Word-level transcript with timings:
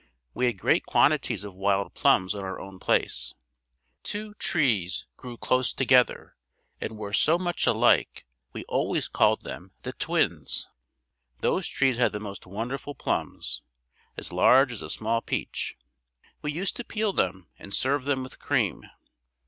We 0.33 0.47
had 0.47 0.57
great 0.57 0.87
quantities 0.87 1.43
of 1.43 1.53
wild 1.53 1.93
plums 1.93 2.33
on 2.33 2.41
our 2.41 2.59
own 2.59 2.79
place. 2.79 3.35
Two 4.01 4.33
trees 4.39 5.05
grew 5.15 5.37
close 5.37 5.73
together 5.75 6.35
and 6.79 6.97
were 6.97 7.13
so 7.13 7.37
much 7.37 7.67
alike 7.67 8.25
we 8.51 8.63
always 8.63 9.07
called 9.07 9.43
them 9.43 9.73
the 9.83 9.93
twins. 9.93 10.67
Those 11.41 11.67
trees 11.67 11.97
had 11.99 12.13
the 12.13 12.19
most 12.19 12.47
wonderful 12.47 12.95
plums 12.95 13.61
as 14.17 14.31
large 14.33 14.71
as 14.71 14.81
a 14.81 14.89
small 14.89 15.21
peach. 15.21 15.77
We 16.41 16.51
used 16.51 16.75
to 16.77 16.83
peel 16.83 17.13
them 17.13 17.49
and 17.59 17.71
serve 17.71 18.05
them 18.05 18.23
with 18.23 18.39
cream. 18.39 18.85